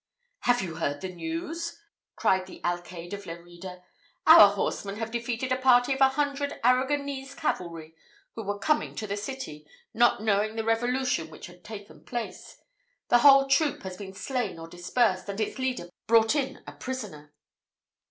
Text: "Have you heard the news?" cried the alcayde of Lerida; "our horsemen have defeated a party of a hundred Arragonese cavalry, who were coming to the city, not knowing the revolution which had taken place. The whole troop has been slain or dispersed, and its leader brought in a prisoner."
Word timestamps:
"Have 0.39 0.63
you 0.63 0.77
heard 0.77 1.01
the 1.01 1.09
news?" 1.13 1.79
cried 2.15 2.47
the 2.47 2.59
alcayde 2.65 3.13
of 3.13 3.27
Lerida; 3.27 3.83
"our 4.25 4.49
horsemen 4.49 4.95
have 4.95 5.11
defeated 5.11 5.51
a 5.51 5.57
party 5.61 5.93
of 5.93 6.01
a 6.01 6.09
hundred 6.09 6.59
Arragonese 6.63 7.35
cavalry, 7.35 7.93
who 8.33 8.41
were 8.41 8.57
coming 8.57 8.95
to 8.95 9.05
the 9.05 9.15
city, 9.15 9.63
not 9.93 10.19
knowing 10.23 10.55
the 10.55 10.63
revolution 10.63 11.29
which 11.29 11.45
had 11.45 11.63
taken 11.63 12.03
place. 12.03 12.59
The 13.09 13.19
whole 13.19 13.45
troop 13.47 13.83
has 13.83 13.95
been 13.95 14.15
slain 14.15 14.57
or 14.57 14.67
dispersed, 14.67 15.29
and 15.29 15.39
its 15.39 15.59
leader 15.59 15.87
brought 16.07 16.33
in 16.33 16.63
a 16.65 16.71
prisoner." 16.71 17.35